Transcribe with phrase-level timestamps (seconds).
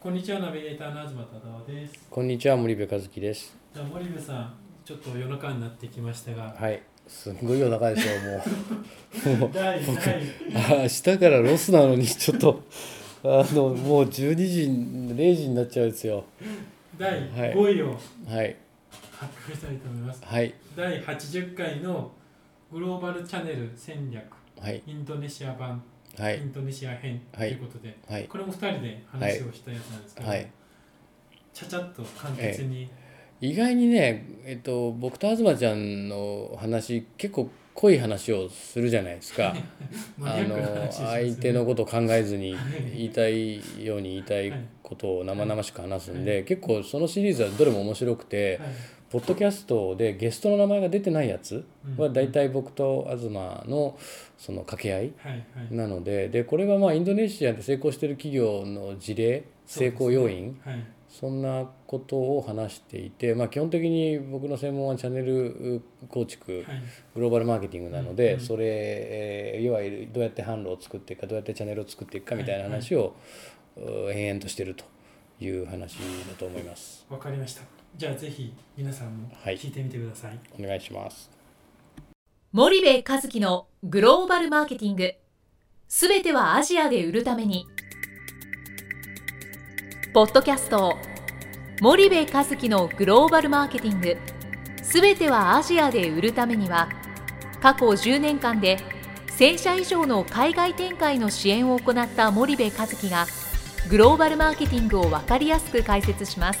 [0.00, 1.26] こんにちはナビゲーターの東忠
[1.64, 2.06] 夫です。
[2.08, 3.52] こんにちは森部和樹です。
[3.74, 6.54] じゃあ森部さんちょっと夜中になってきましたが。
[6.56, 9.38] はいすごい夜中ですよもう。
[9.42, 9.96] もう第第
[10.54, 12.62] あ明日からロスなのにちょっと
[13.24, 14.62] あのもう12時
[15.16, 16.24] 0時になっちゃうんですよ。
[16.96, 18.56] 第はい5位をはい。
[19.10, 20.54] 発表したいと思います、はい。
[20.76, 22.12] 第80回の
[22.70, 24.22] グローバルチャンネル戦略。
[24.60, 24.80] はい。
[24.86, 25.82] インドネシア版、
[26.22, 26.38] はい。
[26.38, 28.24] インドネシア編とはいいうことで、はい。
[28.24, 30.50] これも2人で話をしたやつなんですけど、はい。
[31.52, 32.90] ちゃちゃっと簡潔に、
[33.40, 39.54] 意外にね、えっと、僕と東ちゃんの話結構濃い話をするじゃないですか。
[40.20, 42.62] あの相手のことを考えずにはい
[42.96, 46.44] 言いたいように言いたいことを生々しく話すんで、はい。
[46.44, 48.68] 結構そのシリーズはどれも面白くて、はい
[49.10, 51.64] ポッドキャストでゲストの名前が出てないやつ
[51.96, 53.98] は大体僕と東の
[54.36, 55.12] その掛け合い
[55.70, 60.84] なのででこれはまあインドネシアで成功してる企業の事例成功要因はい。
[61.08, 66.82] そんなことを話していて、まあ、基本的に僕の専門はチャンネル構築はい。
[67.14, 73.14] グローバルマーケティングなので、うんそれ、えーいわゆるどうやって販路を作っていくかどうやってチャンネルを作っていくかみたいな話を、
[73.76, 74.84] う延々としてると
[75.40, 77.06] いう話だと思います。
[77.08, 79.58] わかりましたじゃあぜひ皆さんもはい。
[79.58, 81.30] 聞いてみてください、お願いします。
[82.52, 85.12] 森部和樹のグローバルマーケティング。
[85.88, 87.66] すべてはアジアで売るために。
[90.14, 90.96] ポッドキャスト
[91.80, 94.16] 森部和樹のグローバルマーケティング。
[94.88, 96.88] すべてはアジアで売るためには
[97.60, 98.78] 過去10年間で
[99.36, 103.26] 1000社以上の海外展開の支援を行った森部和樹が
[103.90, 106.60] グローバルマーケティングを分かりやすく解説します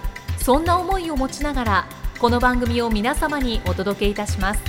[0.41, 1.87] そんな思いを持ちながら
[2.17, 4.61] この番組を皆様にお届けいたします。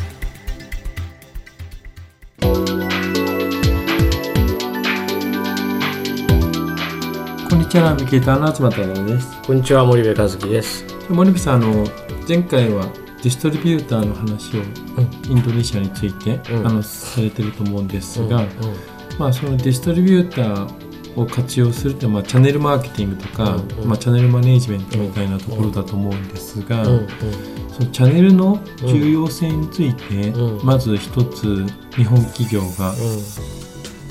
[7.49, 9.43] こんにちはナビゲーターの東太郎です。
[9.47, 10.84] こんにちは森部和樹です。
[11.09, 11.87] 森部さんあの
[12.28, 12.84] 前回は
[13.22, 14.61] ディストリビューターの話を
[15.31, 16.66] インドネシアについて、うん。
[16.66, 18.49] あのされてると思うんですが、うん。
[19.19, 20.81] まあ、そのディストリビューター
[21.17, 27.09] を活用するって、まあ、チャンネルマーケティングとか、うんうんまあ、チャンネルマネジメントみたいなところだと思うんですが、うんうん
[27.73, 31.65] そのチャンネルの重要性について、うんまず一つ
[31.97, 32.95] 日本企業が、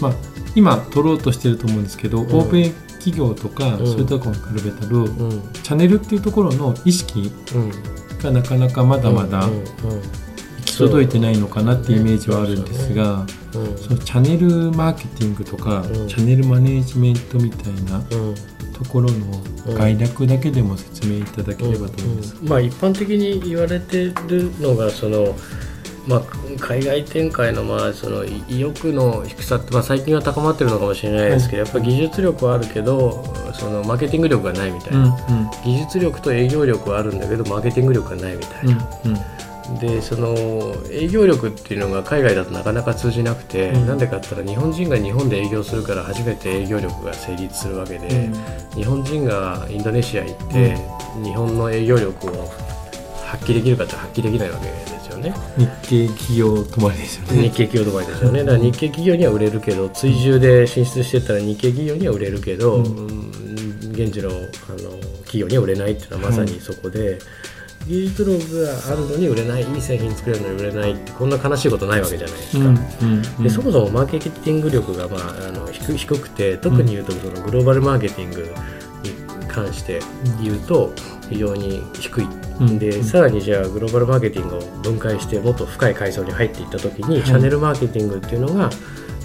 [0.02, 0.14] まあ、
[0.56, 7.72] 今取ろうとしてると思うんですけど、ん欧米企業とか、うんそういうところに比べたら、うんチャンネルっていうところの意識うん
[8.18, 9.52] がなかなかまだまだ行
[10.66, 13.78] き届いてないのかなっていうイメージはあるんですが、うん。
[13.78, 16.08] そのチャンネルマーケティングとか、うん。
[16.08, 18.36] チャンネルマネジメントみたいなうん。
[18.74, 22.36] ところの概略だけでも説明いただければと思います。
[22.42, 22.50] うん。
[22.50, 25.36] まあ一般的に言われてるのがその、
[26.08, 26.22] まあ、
[26.60, 33.24] 海外展開のまあその意欲の低さって、まあ、最近は高まってるのかもしれないですけど、やっぱ技術力はあるけど
[33.54, 35.04] そのマーケティング力がないみたいうん。
[35.04, 35.18] な、
[35.64, 38.78] 技術力と営業力はあるんだけどマーケティング力がないみたいうん。
[38.78, 39.18] な、うん
[39.80, 48.30] でその営業力っていうのが海外だとなかなか通じなくて、うんなんでかって言ったら日本人が日本で営業するから初めて営業力が成立するわけで。
[48.76, 50.78] 日本人がインドネシア行って、
[51.24, 52.50] 日本の営業力を
[53.26, 55.34] 発揮できるかって発揮できないわけですよね。
[55.58, 57.44] 日系企業止まりですよね。
[57.44, 58.40] 日系企業とかですよね。
[58.44, 63.32] だから日系企業には売れるけど、追従で進出してったら日系企業には売れるけど、うんうん
[63.92, 64.90] 現地のあの
[65.26, 67.20] 企業には売れないっていうのはまさにそこで。
[67.88, 72.66] 技術力があるのに売れないいい製品作れるのに売れないってこんな悲しいことないわけじゃないですか。
[72.66, 73.44] うんうんうん。
[73.44, 78.41] でそもそもマーケティング力が、まあ、あの低低くて特に言うとそのグローバルマーケティング
[79.03, 80.00] に関して
[80.41, 80.94] 言うと
[81.29, 88.70] 非常に低い、うんでさらにじゃあグローバルマーケティングを分解してもっと深い階層に入っていった時に、チャンネルマーケティングっていうのがや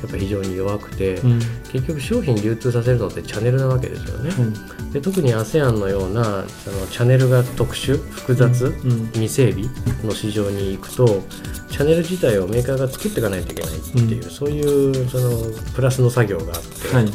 [0.04, 1.38] っぱ非常に弱くて、うん。
[1.72, 4.31] 結局商品流通させるのってチャンネルなわけですよね。
[4.38, 4.93] うん。
[4.93, 9.06] で特に ASEAN のようなそのチャンネルが特殊複雑、うん。
[9.12, 9.69] 未整備
[10.04, 11.22] の市場に行くと
[11.70, 14.31] チャンネル自体をメーカーが作っていかないといけないっていう、うん。
[14.31, 15.31] そういうその
[15.75, 17.06] プラスの作業があって、はい。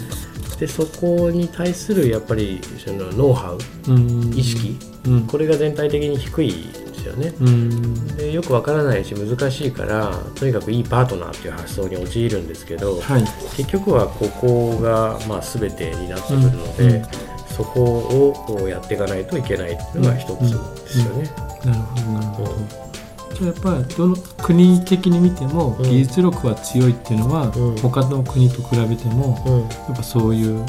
[0.59, 4.33] でそこに対するやっぱりそのノウハウうん。
[4.35, 5.27] 意識うん。
[5.27, 6.65] これが全体的に低い
[7.03, 7.33] ですよね。
[7.39, 8.17] うん。
[8.17, 13.23] でよくわからないし難しいからとにかくいいパートナーっていう発想に陥るんですけどはい。
[13.57, 17.05] 結局はここがまあ全てになってくるので、うんうん。
[17.47, 20.47] そこをこうやっていかないといけないっていうのが一つで
[20.87, 21.29] すよね。
[21.65, 22.91] なるほどなるほど。
[23.35, 25.83] じゃあやっぱりどの国的に見てもうん。
[25.83, 27.77] 技術力は強いっていうのは、うん。
[27.77, 29.59] 他の国と比べてもうん。
[29.61, 30.65] やっぱそういううん。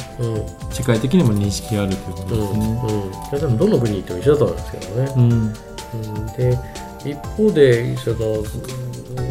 [0.71, 2.83] 世界的にも認識があるということうんですね。
[2.85, 5.72] うん、それ多分どの国に行っても一緒だと思うんですけどね。
[5.95, 6.17] うん。
[6.17, 6.59] うんで
[7.05, 8.43] 一方でその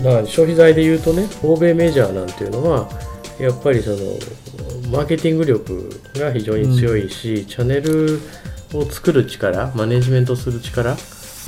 [0.03, 2.89] だから消費財で言うとね欧米メジャーなんていうのは
[3.39, 3.97] やっぱりその
[4.91, 8.19] マーケティング力が非常に強いし、チャンネル
[8.73, 10.97] を作る力マネジメントする力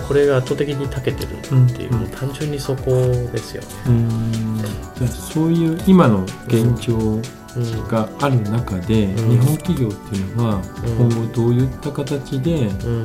[0.08, 2.00] これが圧倒的に長けてるっていう、うん。
[2.00, 2.92] もう単純にそこ
[3.32, 3.68] ですよね。
[3.88, 4.58] うん。
[4.98, 7.88] じゃあそういう今の現状うん。
[7.88, 9.16] がある中で、ん。
[9.30, 10.60] 日本企業っていうのはう
[11.06, 11.10] ん。
[11.10, 13.04] 今後どういった形で、うん。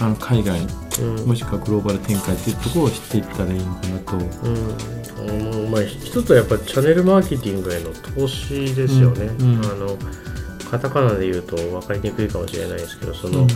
[0.00, 0.60] あの海外
[1.00, 1.26] うん。
[1.26, 4.16] もしくはグローバル展開っていうところをしていったらいいのかなと。
[4.16, 5.64] うん。
[5.64, 9.26] うんまあ、一つはやっぱりチャンネルマーケティングへの投資ですよね。
[9.26, 9.64] うんうん。
[9.64, 9.96] あの
[10.70, 13.48] カタカナで言うと分かりにくいかもしれないですけどその、うん。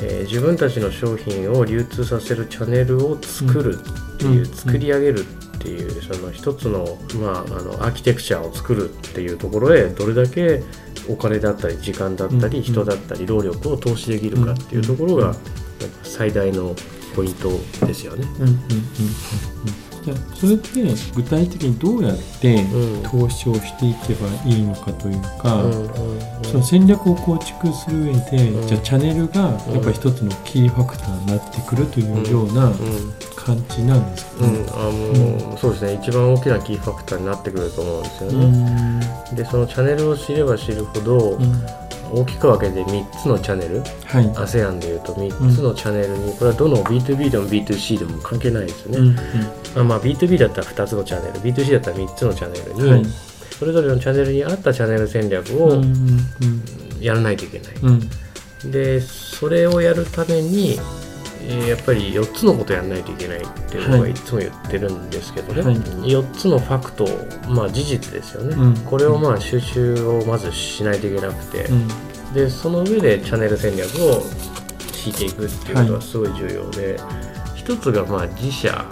[0.00, 10.62] えー自分たちの商品を流通させるチャンネルを作るっていう、うん作り上げるっていうその一つの,、まあ、あのアーキテクチャを作るっていうところへどれだけ
[11.08, 15.34] お金だったり時間だったり、うん人だったり労力を投資できるかっていうところが、
[16.02, 16.74] 最大の
[17.14, 17.50] ポイント
[17.86, 18.26] ですよね。
[18.40, 20.82] うんうんうんうんじゃあそれって
[21.16, 23.02] 具体的にどうやってうん。
[23.04, 25.62] 投資をしていけばいいのかというか、
[26.42, 28.66] その戦略を構築する上で、うん。
[28.66, 32.74] じゃあチャンネルがやっぱり一つのキーファクターになってくるというようなうん。
[33.34, 34.48] 感じなんですかね。
[34.48, 36.00] うん、うそうですね。
[36.02, 38.46] 一番大きなキーファクターになってくると思うんですようね。
[38.46, 39.36] ん。
[39.36, 43.80] でそのチャンネルを知れば知るほど、うん大きく分けて3つのチャンネル。
[43.80, 44.24] はい。
[44.34, 48.98] ASEAN でいうと3つのチャンネルにこれはどの B2B でも B2C でも関係ないですよね。
[49.74, 51.40] うんあまあ、B2B だったら2つのチャンネル。
[51.40, 53.04] B2C だったら3つのチャンネルに、はい。
[53.58, 55.82] それぞれのチャンネルに合ったチャンネル戦略を
[57.00, 57.74] やらないといけない。
[57.82, 58.70] うん。
[58.70, 61.03] でそれをやるために、えー
[61.68, 64.14] やっぱり4つのことやらないといけないっていうのはい。
[64.14, 65.74] つも言ってるんですけどね、はい。
[65.76, 67.06] 4つのファクト
[67.48, 68.76] まあ事実ですよね、うん。
[68.78, 71.88] これをまあ収集をまずしないといけなくて、うん。
[72.34, 74.22] でその上でチャンネル戦略を
[74.92, 76.98] 敷いていくっていうことがすごい重要で、
[77.54, 78.84] 一つがまあ自社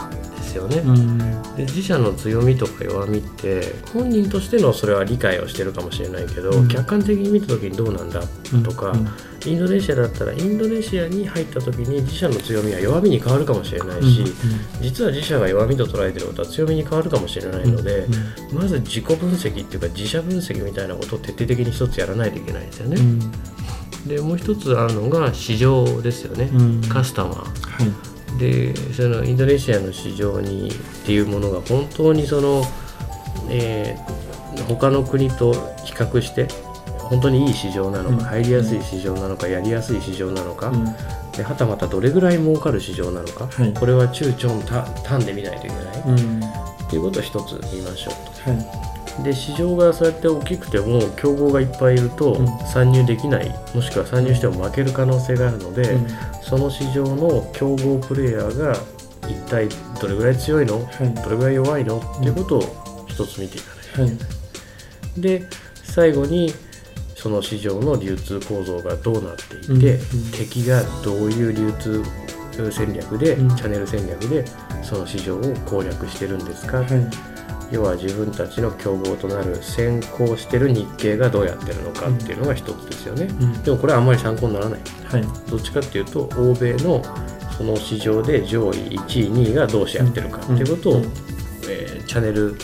[0.52, 1.18] ですよね、うん。
[1.56, 3.62] で自社の強みとか弱みって
[3.92, 6.68] 本人としてのそれは理解をしてるかもしれないけど、うん。
[6.68, 8.22] 客観的に見た時にどうなんだ
[8.64, 9.08] とか、うん。
[9.44, 14.24] インドネシアだったらインドネシアに入った時に自社の強みは弱みに変わるかもしれないし、
[14.80, 18.06] 実は自社が弱みと捉えてることは強みに変わるかもしれないので、
[18.52, 23.00] まず自己分析っていうか自社分析みたいなことを徹底的に一つやらないといけないですよね。
[23.00, 23.20] うん。
[24.08, 26.80] でもう一つあるのが市場ですよね、うん。
[26.82, 27.36] カスタマー。
[27.36, 28.11] はい
[28.42, 30.72] でそのインドネシアの市場にっ
[31.06, 32.62] ていうものが本当にその、
[33.48, 34.22] えー
[34.68, 35.52] 他の国と
[35.84, 36.46] 比較して
[36.98, 38.20] 本当にいい市場なのか、うん。
[38.20, 40.84] 入りやすい市場なのかやりやすい市場なのか、うん。
[41.32, 43.72] ではたまたどれぐらい儲かる市場なのか、はい。
[43.74, 46.40] これは中長短短で見ないといけない、うん。
[46.42, 48.10] っていうことを一つ見ましょ
[48.46, 48.62] うはい。
[48.62, 52.46] とで市場がそうやって大きくても競合がいっぱいいるとうん。
[52.66, 56.06] 参入できないもしくは参入しても負ける可能性があるので、うん。
[56.42, 58.74] その市場の競合プレイヤーが
[59.28, 59.68] 一体
[60.00, 60.84] どれぐらい強いの？
[60.86, 61.14] はい。
[61.14, 61.98] どれぐらい弱いの？
[61.98, 65.20] っていうことを一つ見ていかない、はい。
[65.20, 65.46] で
[65.82, 66.52] 最後に
[67.14, 69.74] その市場の流通構造がどうなっていて、うん。
[69.74, 70.32] うん。
[70.32, 72.02] 敵がどういう流通
[72.72, 73.56] 戦略で、うん。
[73.56, 74.44] チャンネル戦略で
[74.82, 77.31] その市場を攻略してるんですか、はい
[77.72, 83.62] 要は自分たちの競合となる先行してる日系がどうやってるのかっていうのが一つですよね、うん。
[83.62, 84.80] でもこれはあんまり参考にならない。
[85.06, 85.22] はい。
[85.50, 87.02] どっちかっていうと欧米の
[87.56, 91.02] その市場で上位1位2位がどうしてやってるかっていうことを、うん。
[91.68, 92.56] えーチャンネル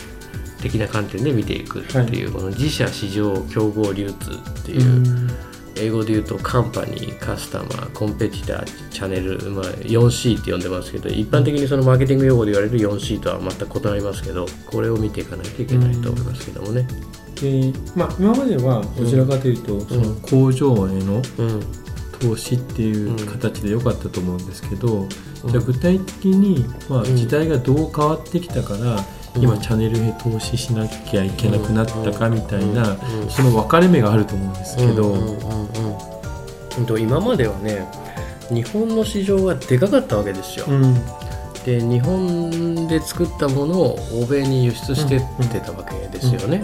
[0.61, 5.48] 的な観点で見ていくっていう、この自社市場競合流通っていう、うん
[5.79, 16.87] 英語で言うとカンパニーカスタマーコンペティターチャンネル、まあ、4C って呼んでますけど一般的にそのマーケティング用語で言われる 4C とは全く異なりますけどこれを見ていかないといけないと思いますけどもね。
[17.41, 21.63] でまあ、今まではどちらかというと、その工場へのうん。
[22.19, 25.09] 投資っていう形で良かったと思うんですけど、うん。
[25.49, 27.15] じゃあ具体的に、まあ、うん。
[27.15, 32.97] 時代がどう変わってきたから、うん今チャンネルへ投資しなきゃいけなくなったかみたいな、
[33.29, 35.15] その分かれ目があると思うんですけど、
[36.97, 37.85] 今まではね
[38.49, 40.95] 日本の市場がでかかったわけですよ、うん。
[41.63, 46.63] で日本で作ったものを欧米に輸出してってたわけですよね、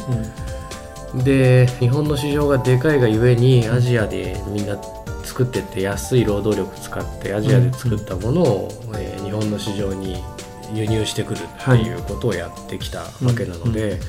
[1.24, 4.78] で日本の市場がでかいがゆえにアジアでみんな
[5.24, 10.24] 作ってって安い労働力使ってアジアで作ったものを、えー日本の市場に
[10.76, 14.00] 輸入してくるっていうことをやってきたわけなので、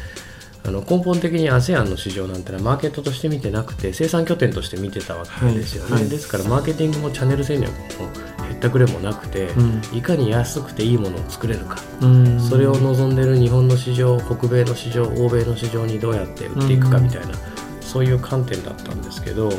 [0.64, 6.02] あの根本的に ASEAN の市場なんてのはマーケットとして見てなくて生産拠点として見てたわけですよね、はい。
[6.02, 6.10] はい。
[6.10, 7.76] ですからマーケティングもチャンネル戦略も
[8.48, 9.80] へったくれもなくて、うん。
[9.96, 11.78] いかに安くていいものを作れるか。
[12.00, 12.40] うん。
[12.40, 17.34] それを望んでる日本の市場北米の市場欧米の市場にどうやって売っていくかみたいな、
[17.80, 19.50] そういう観点だったんですけど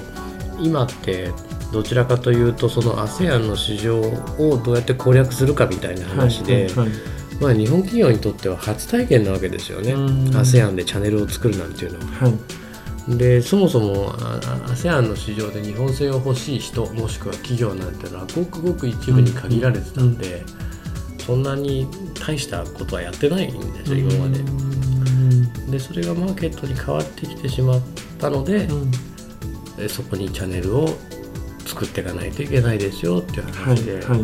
[0.60, 1.32] 今って
[1.72, 6.90] どちらかというとその ASEAN の市場をどうやって攻略するかみたいな話で、はいはい
[7.40, 9.94] まあ、日本企業にとっては初体験なわけですよね。
[9.94, 10.36] うん。
[10.36, 12.06] ASEAN でチャンネルを作るなんていうのは。
[12.26, 13.18] はい。
[13.18, 14.12] でそもそも
[14.68, 20.44] ASEAN の市場で日本製を欲しい人もしくは企業なんていうのはごくごく一部に限られてたんで、
[21.26, 21.88] そんなに
[22.20, 24.44] 大したことはやってないんですよ今まで。
[25.72, 27.82] でそれがマーケットに変わってきてしまっ
[28.18, 28.92] たので、うん。
[28.92, 29.17] え
[29.88, 30.98] そこにチャンネルを
[31.66, 34.20] 作っていかないといけないですよっていうはい話で、はい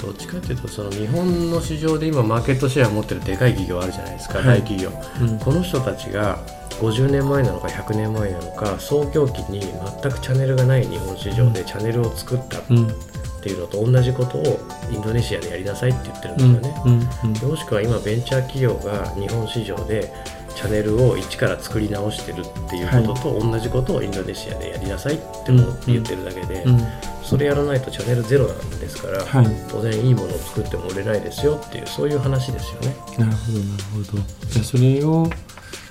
[0.00, 4.46] どっちかっていうとその日本の市場で今マーケットシェアを持ってるでかい企業あるじゃないですか、はい。
[4.46, 4.92] 大企業。
[5.20, 5.38] うん。
[5.40, 6.38] この人たちが
[6.80, 12.94] 50年前なのか100年前なのか創業期に全くチャンネルがない日本市場でチャンネルを作ったっうん
[13.40, 14.60] ていうのと同じことを
[14.92, 16.62] インドネシアでやりなさいって言ってるんうん。
[16.62, 17.50] ですよね、うん。
[17.50, 20.12] もしくは今ベンチャー企業が日本市場で
[20.58, 25.52] チャンネルを一から作り直してるっていうことと同じことをインドネシアでやりなさいって
[25.86, 26.80] 言ってるだけで、うん。
[27.22, 29.46] それやらないとチャンネルゼロなんですから、はい。
[29.70, 32.96] 当然いいものを作っても売れないですよっていうそういう話ですよね。
[33.18, 34.22] なるほどなるほど。
[34.48, 35.30] じゃあそれを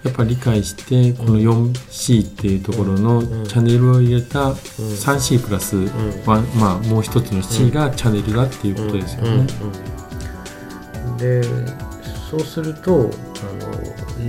[0.03, 3.47] やっぱ理解してこの 4C っていうところのうん。
[3.47, 5.87] チャンネルを入れた 3C プラスん。
[6.25, 9.47] はまあもう一つの C がチャンネルだっていうことですよね。
[11.17, 11.41] で
[12.29, 13.09] そうすると
[13.41, 13.73] あの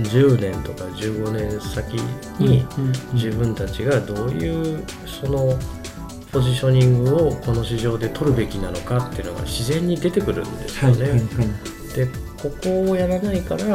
[0.03, 1.93] 10年とか15年先
[2.39, 2.65] に
[3.13, 5.57] 自分たちがどういうその
[6.31, 11.01] ポジショニングをこの市場で取るべきなのかっていうのが自然に出てくるんですよね。
[11.01, 11.27] はいはいはい。
[11.95, 12.05] で
[12.41, 13.65] ここをやらないから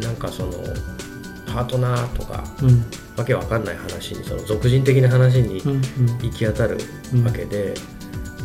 [0.00, 0.52] なんかその
[1.46, 2.84] パートナーとかうん。
[3.16, 5.80] わけわかんない話にその俗人的な話にうんうん。
[6.18, 6.78] 行き当たる
[7.24, 7.74] わけで、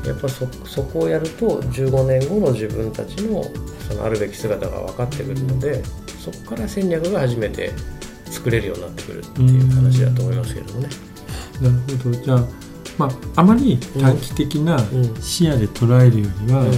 [0.05, 3.43] やっぱそそこをやると15年後の自分たちの
[3.88, 5.84] そのあるべき姿が分かってくるので
[6.20, 7.72] そこから戦略が初めて
[8.25, 10.89] 作れるようになってくるっていう話だと思いますけどもね。
[11.62, 12.12] なるほど。
[12.12, 12.46] じゃあ
[12.98, 15.22] まああまり短期的なうん。
[15.22, 16.72] 視野で捉えるよりは、うん。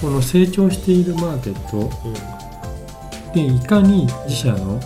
[0.00, 1.90] この成長しているマーケット
[3.32, 4.80] でいかに自社の、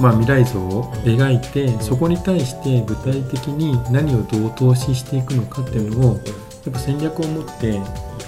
[0.00, 6.20] まあ、未来像を描いて、そこに対して具体的に何をどう投資していくのかっていうのを
[6.68, 7.72] やっぱ戦略を持って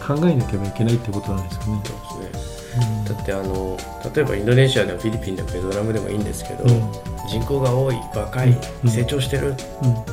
[0.00, 1.82] 考えなければいけないってことなんですよね。
[1.85, 3.04] そうですね。
[3.06, 3.76] だってあの
[4.14, 6.92] 例えばインドネシアでもフィリピンでもベトナムでもいいんですけど、うん。
[7.28, 8.90] 人口が多い若い、うん。
[8.90, 9.56] 成長してるうんっ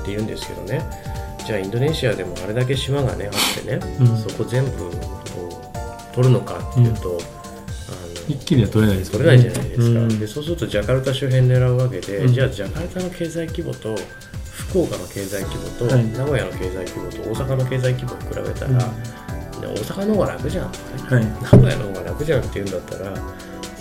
[0.04, 0.84] て言うんですけどね。
[1.46, 4.18] じゃあインドネシアでもあれだけ島がねあってね、うん。
[4.18, 4.90] そこ全部こ
[6.12, 7.18] う取るのかっていうと、
[8.28, 10.20] 一気には取れないです取れないじゃないですか、うん。
[10.20, 12.34] でそうするとジャカルタ周辺狙うわけで、うん。
[12.34, 13.96] じゃあジャカルタの経済規模と
[14.70, 16.06] 福岡の経済規模と、はい。
[16.06, 18.74] 名古屋の経済規模と大阪の経済規模を比べたら、う
[19.58, 19.62] ん。
[19.62, 20.72] で大阪の方が楽じゃん、は
[21.20, 21.26] い。
[21.26, 23.18] 名古屋の方が楽じゃんって言うんだったら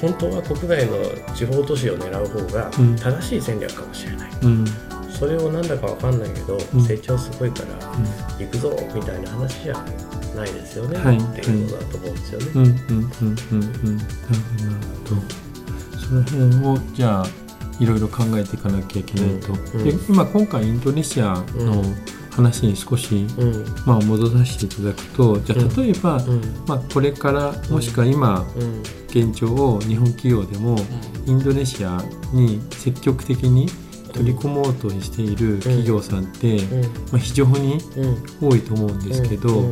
[0.01, 2.97] 本当は国内の地方都市を狙う方がうん。
[2.97, 4.65] 正しい戦略かもしれない、うん。
[5.11, 6.83] それをなんだかわかんないけど、うん。
[6.83, 7.67] 成長すごいから
[8.39, 9.75] 行くぞみたいな話じゃ
[10.35, 11.19] ないですよね、はい。
[11.19, 12.47] っていうことだと思うんですよね。
[15.99, 17.27] その辺をじゃあ
[17.81, 19.85] いろいろ考えていかなきゃいけないと、うん。
[19.85, 21.83] で今今回インドネシアの
[22.31, 23.65] 話に少し、うん。
[23.87, 26.41] まあ、戻させていただくとじゃあ例えば、うん。
[26.67, 28.83] まあ、これからもしくは今うん。
[29.09, 30.77] 現状を日本企業でも
[31.25, 32.03] インドネシア
[32.35, 33.67] に積極的に
[34.13, 36.83] 取り込もうとしている企業さんって、うん。
[36.83, 38.51] まあ、非常にうん。
[38.51, 39.71] 多いと思うんですけど、うん。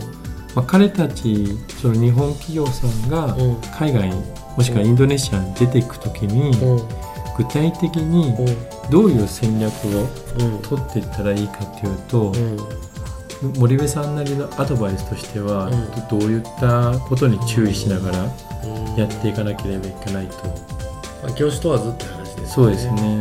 [0.54, 1.46] まあ、彼たち
[1.80, 3.56] その日本企業さんがうん。
[3.76, 4.10] 海外
[4.56, 7.04] もしくはインドネシアに出ていく時にうん
[7.36, 8.90] 具体的にうん。
[8.90, 10.62] どういう戦略をうん。
[10.62, 12.32] 取っていったらいいかっていうと
[13.42, 13.52] うん。
[13.58, 16.18] 森部さんなりのアドバイスとしてはうん。
[16.18, 18.96] どういったことに注意しながらうん。
[18.96, 20.36] やっていかなければいけないと。
[21.22, 22.70] まあ業種問わずって話ですそう。
[22.70, 23.20] ですね。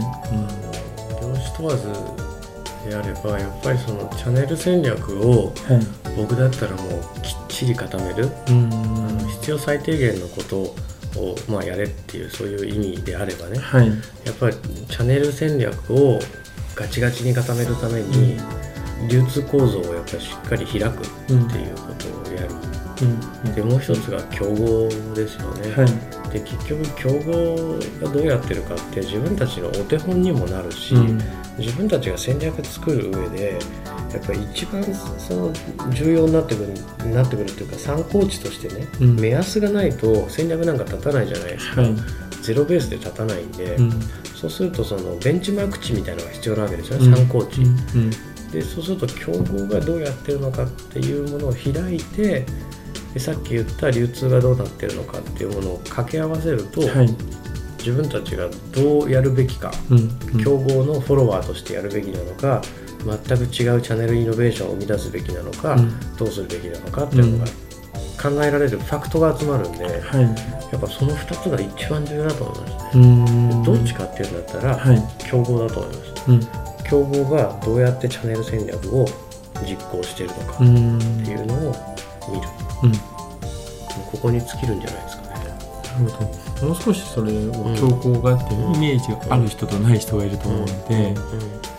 [1.22, 1.88] 業種問わず
[2.88, 5.53] であればやっぱりそのチャンネル戦略を
[6.17, 8.70] 僕だったらもうきっちり固める、うん。
[8.74, 8.75] あ
[9.22, 10.75] の必要最低限のこと
[11.17, 13.88] をまあやれっていうそういう意味であればねはい。
[13.88, 16.20] やっぱりチャンネル戦略を
[16.75, 18.38] ガチガチに固めるために、
[19.10, 22.50] 流通構造をやっぱりしっかり開くっていうことをやる、
[23.46, 23.53] うん。
[23.53, 26.32] でもう一つが競合ですよね、はい。
[26.32, 31.22] で結局競合がどうやってるかって自分たちのお手本にもなるし、うん。
[31.60, 33.60] 自分たちが戦略作る上で
[34.13, 34.84] やっぱり一番
[35.17, 35.51] その
[35.91, 39.15] 重要になってくるなってくるっていうか参考値としてね、うん。
[39.15, 41.96] 目安がないと戦略なんか立たないじゃないですか、はい。
[42.43, 43.91] ゼロベースで立たないんで、うん。
[44.36, 47.15] そうするとそのベンチマーク値みたいなのが必要なわけですよね、うん。
[47.15, 48.10] 参考値、うん。
[48.51, 52.46] でそうすると競合がどうやってるのかっていうものを開いて
[53.13, 57.15] でさっき言った流通がどうなってるのかっていうものを掛け合わせると、はい。
[57.79, 59.70] 自分たちがどうやるべきか、
[60.41, 62.62] 競合のフォロワーとしてやるべきなのか
[63.03, 66.15] 全く違うチャンネルイノベーションを生み出すべきなのか、うん。
[66.17, 67.51] どうするべきなのかっていうのが
[68.22, 70.22] 考えられるファクトが集まるんで、はい。
[70.72, 73.63] やっぱその2つが一番重要だと思いますうね。
[73.65, 75.03] どっちかっていうんだったら、はい。
[75.29, 76.31] 競合だと思います。
[76.31, 76.39] うん。
[76.83, 79.05] 競合がどうやってチャンネル戦略を
[79.65, 81.00] 実行しているのかっうん。
[81.24, 81.57] ていうのを
[82.31, 82.48] 見る、
[82.83, 82.91] うん。
[82.93, 85.29] ここに尽きるんじゃないですかね。
[86.00, 86.24] なるほ
[86.62, 86.67] ど。
[86.67, 91.73] もう少しそれを競合があってイメージがある人とない人がいると思うので、うん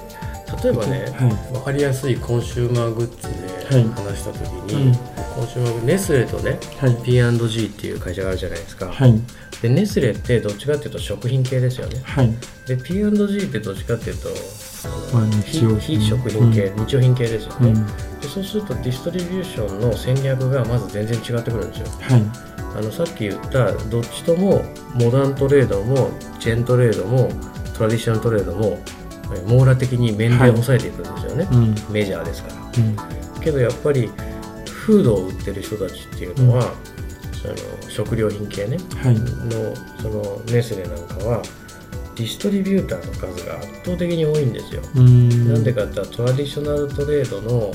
[0.63, 1.53] 例えばね、はい。
[1.53, 3.23] 分かりやすいコンシューマーグッズ
[3.71, 3.85] ではい。
[3.85, 4.95] 話した時うに、ん。
[4.95, 6.97] コンシューマーグッズネスレとねはい。
[7.03, 9.21] P&G っていう会社があるじゃないですか、はい。
[9.63, 12.01] でネスレってどっちかっていうと食品系ですよね。
[12.05, 12.31] はい。
[12.67, 14.29] で P&G ってどっちかっていうと
[15.15, 17.87] まあ非日用非食品系、日用品系ですよね、うん。
[18.21, 21.87] でそうするとディストリビューションの戦略がまず全然違ってくるんですよ。
[22.01, 22.23] はい。
[22.77, 24.63] あのさっき言ったどっちとも
[24.95, 26.11] モダントレードも
[26.41, 27.31] チェーントレードも
[27.77, 29.04] トラディショナルトレードもえ
[29.47, 31.75] 網羅的に面で抑えていくんですよね、うん。
[31.93, 32.55] メジャーですから。
[33.37, 33.41] うん。
[33.41, 34.11] けどやっぱり
[34.67, 36.73] フードを売ってる人たちっていうのは、
[37.41, 37.55] その
[37.91, 38.79] 食料品系ね。
[38.97, 39.15] はい。
[39.15, 41.43] のそのネスレなんかは
[42.17, 45.53] ディストリビューターの数が圧倒的に多いんですよ、うん。
[45.53, 47.73] なんでかってトラディショナルトレードの、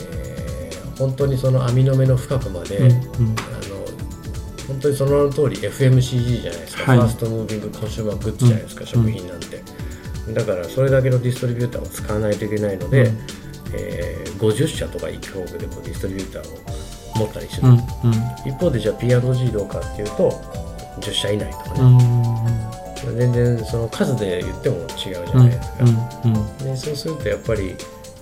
[0.00, 0.48] えー
[0.98, 2.86] 本当にその網の目の深くまで、うん。
[2.86, 2.90] うん。
[2.90, 3.78] あの
[4.66, 6.98] 本当にその名の通り FMCG じゃないですか、はい。
[6.98, 8.86] ファーストムービングコンシューマーグッズじゃないですか、うん。
[8.88, 9.62] 食品なんて、
[10.34, 13.18] だからそれだけのディストリビューターを使わないといけないので、うん。
[13.74, 17.60] えー50社とか1個でこうディストリビューターを持ったりす。
[17.60, 17.80] る、うんうん。
[18.46, 20.30] 一方でじゃあ P&G どうかっていうと
[21.00, 23.18] 10社以内とかうね、ん。
[23.18, 25.84] 全然その数で言っても違うじゃないですか、
[26.24, 27.74] うんでそうするとやっぱり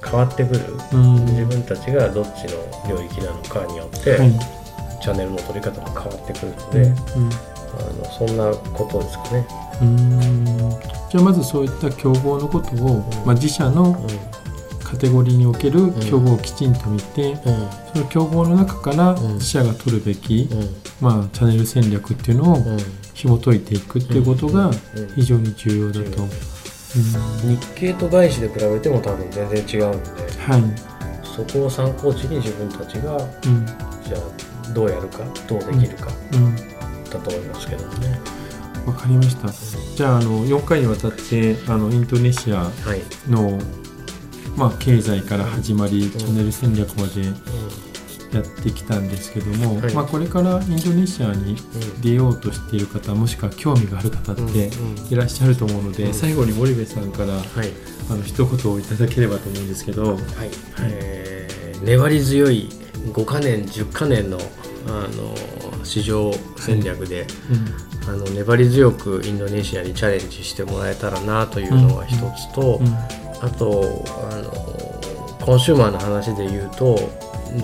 [0.03, 0.61] 変わってくる、
[0.93, 1.27] うん。
[1.27, 4.33] 自分たちがどっちの領域なのかによって、はい。
[5.03, 7.31] チャンネルの取り方も変わってくるので、うん
[7.79, 9.47] あのそんなことですかね。
[9.83, 10.71] うん。
[11.11, 13.97] じゃあまずそういった競合のことを、まあ、自社の
[14.83, 17.39] カテゴリーにおける競合をきちんと見て、うん。
[17.93, 19.35] その競合の中からうん。
[19.35, 20.69] 自社が取るべき、うん。
[21.01, 22.79] まあ、チャンネル戦略っていうのをうん。
[23.15, 24.75] 紐解いていくっていうことがうん。
[25.15, 26.23] 非常に重要だと。
[26.23, 26.29] うん。
[27.57, 30.63] 日経と外資で比べても多分全然違うんではい、
[31.25, 33.67] そこを参考値に自分たちがうん。
[34.07, 36.11] じゃあどうやるかどうできるか。
[36.33, 36.57] うん、
[37.19, 38.21] だと思いますけどもね。
[38.87, 39.49] わかりました。
[39.97, 43.59] じゃああの4回にわたってあのインドネシアはい、の、
[44.57, 47.23] まあ、経済から始まり、チャンネル戦略まで
[48.33, 49.95] やってきたんですけども、はい。
[49.95, 52.01] まあ、これからインドネシアにうん。
[52.01, 54.71] 出ようとしている方もしくは興味がある方って
[55.11, 56.15] いらっしゃると思うので、うん。
[56.15, 57.43] 最後に森部さんからはい。
[58.09, 60.21] あの一言をいただければと思うんですけど、はい。
[60.83, 61.37] えー
[61.83, 62.69] 粘り強い
[63.13, 64.39] 5か年10か年の
[64.89, 67.27] あの市場戦略で、
[68.09, 72.87] あの粘り強くインドネシアにチャレンジしてもらえたらなというのが一つと、うん。
[73.43, 74.51] あとあの
[75.45, 76.97] コンシューマーの話で言うと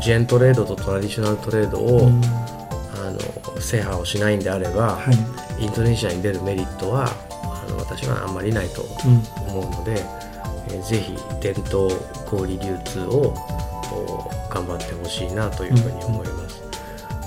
[0.00, 2.22] ジェントレードとトラディショナルトレードを、うん。
[2.24, 5.10] あの制覇をしないんであれば、は
[5.58, 5.64] い。
[5.64, 7.08] インドネシアに出るメリットは
[7.42, 9.58] あの私はあんまりないとうん。
[9.58, 11.88] 思うので、えーぜひ伝統
[12.26, 13.34] 小売流通を
[13.92, 16.61] お頑張ってほしいなというふうに思います。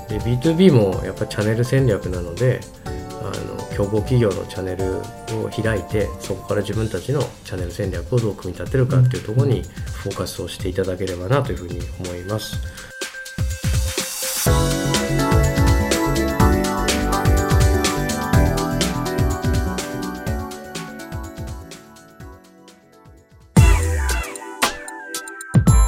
[0.08, 4.98] で B2B もやっぱチャンネル戦略なのであの競合企業のチャンネル
[5.44, 12.56] を開いてそこから自分たちのチャンネル戦略をどう組み立てるかっていうところにフォーカスをしていただければなというふうに思います。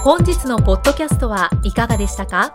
[0.03, 2.55] 本日のポッドキャストはいかがでしたか？